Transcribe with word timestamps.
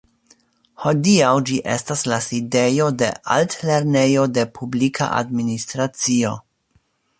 Hodiaŭ 0.85 1.33
ĝi 1.49 1.59
estas 1.73 2.01
la 2.13 2.19
sidejo 2.29 2.89
de 3.03 3.11
Altlernejo 3.37 4.27
de 4.39 4.49
Publika 4.59 5.13
Administracio. 5.23 6.37